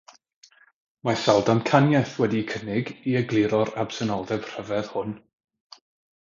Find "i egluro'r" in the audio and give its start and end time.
3.13-3.73